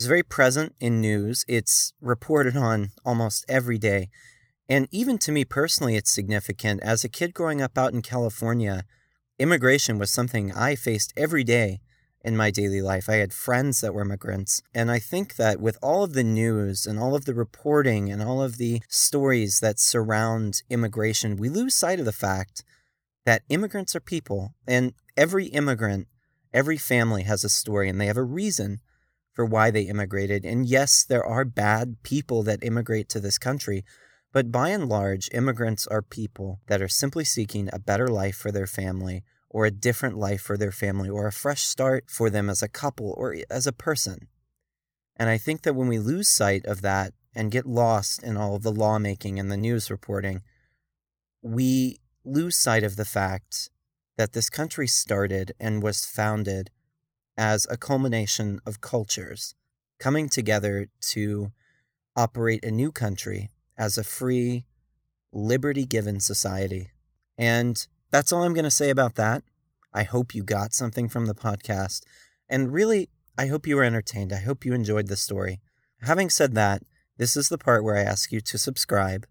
is 0.00 0.08
very 0.08 0.24
present 0.24 0.74
in 0.80 1.00
news. 1.00 1.44
It's 1.46 1.92
reported 2.00 2.56
on 2.56 2.90
almost 3.04 3.44
every 3.48 3.78
day. 3.78 4.08
And 4.68 4.88
even 4.90 5.18
to 5.18 5.30
me 5.30 5.44
personally, 5.44 5.94
it's 5.94 6.10
significant. 6.10 6.82
As 6.82 7.04
a 7.04 7.08
kid 7.08 7.32
growing 7.32 7.62
up 7.62 7.78
out 7.78 7.92
in 7.92 8.02
California, 8.02 8.86
immigration 9.38 10.00
was 10.00 10.10
something 10.10 10.50
I 10.50 10.74
faced 10.74 11.12
every 11.16 11.44
day 11.44 11.78
in 12.24 12.36
my 12.36 12.50
daily 12.50 12.80
life. 12.80 13.08
I 13.08 13.16
had 13.16 13.32
friends 13.32 13.80
that 13.80 13.94
were 13.94 14.02
immigrants. 14.02 14.62
And 14.74 14.90
I 14.90 14.98
think 14.98 15.36
that 15.36 15.60
with 15.60 15.76
all 15.82 16.04
of 16.04 16.14
the 16.14 16.24
news 16.24 16.86
and 16.86 16.98
all 16.98 17.14
of 17.14 17.24
the 17.24 17.34
reporting 17.34 18.10
and 18.10 18.22
all 18.22 18.42
of 18.42 18.58
the 18.58 18.82
stories 18.88 19.60
that 19.60 19.78
surround 19.78 20.62
immigration, 20.70 21.36
we 21.36 21.48
lose 21.48 21.74
sight 21.74 21.98
of 21.98 22.04
the 22.04 22.12
fact 22.12 22.64
that 23.24 23.42
immigrants 23.48 23.94
are 23.96 24.00
people. 24.00 24.54
And 24.66 24.94
every 25.16 25.46
immigrant, 25.46 26.08
every 26.52 26.76
family 26.76 27.24
has 27.24 27.44
a 27.44 27.48
story 27.48 27.88
and 27.88 28.00
they 28.00 28.06
have 28.06 28.16
a 28.16 28.22
reason 28.22 28.80
for 29.32 29.44
why 29.44 29.70
they 29.70 29.82
immigrated. 29.82 30.44
And 30.44 30.66
yes, 30.66 31.04
there 31.04 31.24
are 31.24 31.44
bad 31.44 32.02
people 32.02 32.42
that 32.44 32.62
immigrate 32.62 33.08
to 33.10 33.20
this 33.20 33.38
country. 33.38 33.84
But 34.32 34.52
by 34.52 34.70
and 34.70 34.88
large, 34.88 35.28
immigrants 35.32 35.86
are 35.86 36.02
people 36.02 36.60
that 36.68 36.80
are 36.80 36.88
simply 36.88 37.24
seeking 37.24 37.68
a 37.72 37.78
better 37.78 38.08
life 38.08 38.36
for 38.36 38.50
their 38.50 38.66
family 38.66 39.24
or 39.52 39.66
a 39.66 39.70
different 39.70 40.16
life 40.16 40.40
for 40.40 40.56
their 40.56 40.72
family 40.72 41.08
or 41.08 41.26
a 41.26 41.32
fresh 41.32 41.62
start 41.62 42.04
for 42.08 42.30
them 42.30 42.48
as 42.48 42.62
a 42.62 42.68
couple 42.68 43.14
or 43.16 43.36
as 43.50 43.66
a 43.66 43.72
person. 43.72 44.28
And 45.16 45.28
I 45.28 45.36
think 45.36 45.62
that 45.62 45.74
when 45.74 45.88
we 45.88 45.98
lose 45.98 46.28
sight 46.28 46.64
of 46.64 46.80
that 46.82 47.12
and 47.34 47.50
get 47.50 47.66
lost 47.66 48.22
in 48.22 48.36
all 48.36 48.56
of 48.56 48.62
the 48.62 48.72
lawmaking 48.72 49.38
and 49.38 49.52
the 49.52 49.56
news 49.56 49.90
reporting, 49.90 50.42
we 51.42 51.98
lose 52.24 52.56
sight 52.56 52.82
of 52.82 52.96
the 52.96 53.04
fact 53.04 53.68
that 54.16 54.32
this 54.32 54.48
country 54.48 54.86
started 54.86 55.52
and 55.60 55.82
was 55.82 56.06
founded 56.06 56.70
as 57.36 57.66
a 57.70 57.76
culmination 57.76 58.60
of 58.66 58.80
cultures 58.80 59.54
coming 59.98 60.28
together 60.28 60.88
to 61.00 61.52
operate 62.16 62.64
a 62.64 62.70
new 62.70 62.90
country 62.90 63.50
as 63.78 63.96
a 63.96 64.04
free, 64.04 64.64
liberty 65.32 65.84
given 65.84 66.20
society. 66.20 66.90
And 67.38 67.86
that's 68.12 68.32
all 68.32 68.44
I'm 68.44 68.54
going 68.54 68.64
to 68.64 68.70
say 68.70 68.90
about 68.90 69.16
that. 69.16 69.42
I 69.92 70.04
hope 70.04 70.34
you 70.34 70.44
got 70.44 70.72
something 70.72 71.08
from 71.08 71.26
the 71.26 71.34
podcast. 71.34 72.02
And 72.48 72.72
really, 72.72 73.08
I 73.36 73.46
hope 73.46 73.66
you 73.66 73.76
were 73.76 73.82
entertained. 73.82 74.32
I 74.32 74.40
hope 74.40 74.64
you 74.64 74.74
enjoyed 74.74 75.08
the 75.08 75.16
story. 75.16 75.60
Having 76.02 76.30
said 76.30 76.54
that, 76.54 76.82
this 77.16 77.36
is 77.36 77.48
the 77.48 77.58
part 77.58 77.82
where 77.82 77.96
I 77.96 78.02
ask 78.02 78.30
you 78.30 78.40
to 78.40 78.58
subscribe. 78.58 79.26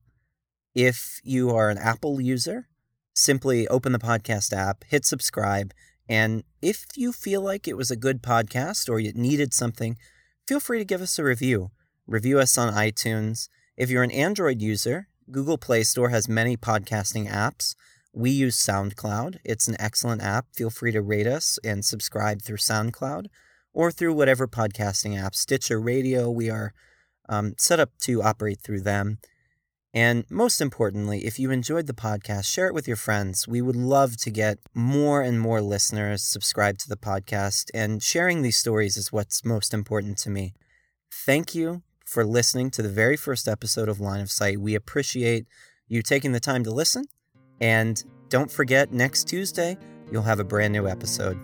If 0.74 1.20
you 1.24 1.52
are 1.52 1.70
an 1.70 1.78
Apple 1.78 2.20
user, 2.20 2.68
simply 3.14 3.68
open 3.68 3.92
the 3.92 4.00
podcast 4.00 4.54
app, 4.54 4.84
hit 4.88 5.06
subscribe, 5.06 5.74
and 6.10 6.44
if 6.62 6.86
you 6.96 7.12
feel 7.12 7.42
like 7.42 7.68
it 7.68 7.78
was 7.78 7.92
a 7.92 7.96
good 7.96 8.22
podcast 8.22 8.90
or 8.90 9.00
you 9.00 9.14
needed 9.14 9.54
something, 9.54 9.98
feel 10.48 10.60
free 10.60 10.80
to 10.80 10.86
give 10.86 11.02
us 11.02 11.18
a 11.20 11.24
review. 11.24 11.72
Review 12.08 12.40
us 12.40 12.58
on 12.58 12.74
iTunes. 12.74 13.48
If 13.78 13.90
you're 13.90 14.04
an 14.04 14.12
Android 14.12 14.62
user, 14.62 15.08
Google 15.30 15.58
Play 15.58 15.84
Store 15.84 16.10
has 16.10 16.28
many 16.28 16.58
podcasting 16.58 17.30
apps. 17.30 17.76
We 18.14 18.30
use 18.30 18.58
SoundCloud. 18.58 19.38
It's 19.46 19.68
an 19.68 19.78
excellent 19.80 20.22
app. 20.22 20.48
Feel 20.54 20.70
free 20.70 20.92
to 20.92 21.02
rate 21.02 21.28
us 21.28 21.58
and 21.64 21.86
subscribe 21.86 22.42
through 22.42 22.58
SoundCloud 22.58 23.28
or 23.74 23.92
through 23.92 24.14
whatever 24.14 24.48
podcasting 24.48 25.18
app. 25.18 25.34
Stitcher 25.34 25.80
Radio, 25.80 26.30
we 26.30 26.50
are 26.50 26.74
um, 27.30 27.54
set 27.58 27.80
up 27.80 27.92
to 28.02 28.22
operate 28.22 28.60
through 28.62 28.82
them. 28.82 29.20
And 29.94 30.26
most 30.30 30.62
importantly, 30.62 31.26
if 31.26 31.38
you 31.38 31.52
enjoyed 31.52 31.88
the 31.88 31.94
podcast, 31.94 32.46
share 32.46 32.68
it 32.68 32.74
with 32.74 32.88
your 32.88 32.98
friends. 32.98 33.48
We 33.48 33.62
would 33.62 33.76
love 33.76 34.16
to 34.18 34.30
get 34.30 34.60
more 34.74 35.22
and 35.22 35.40
more 35.40 35.62
listeners 35.62 36.24
subscribed 36.24 36.80
to 36.82 36.90
the 36.90 36.96
podcast, 36.96 37.70
and 37.74 38.02
sharing 38.02 38.42
these 38.42 38.58
stories 38.58 38.96
is 38.96 39.12
what's 39.12 39.44
most 39.44 39.74
important 39.74 40.18
to 40.20 40.30
me. 40.30 40.54
Thank 41.12 41.54
you 41.54 41.84
for 42.06 42.26
listening 42.26 42.72
to 42.72 42.82
the 42.82 42.90
very 42.90 43.18
first 43.18 43.50
episode 43.50 43.90
of 43.90 44.00
Line 44.00 44.22
of 44.22 44.32
Sight. 44.32 44.62
We 44.62 44.76
appreciate 44.76 45.46
you 45.90 46.02
taking 46.02 46.32
the 46.32 46.40
time 46.40 46.64
to 46.64 46.72
listen. 46.72 47.06
And 47.62 48.04
don't 48.30 48.52
forget, 48.52 48.92
next 48.92 49.28
Tuesday, 49.28 49.78
you'll 50.12 50.24
have 50.24 50.40
a 50.40 50.44
brand 50.44 50.74
new 50.74 50.88
episode. 50.88 51.40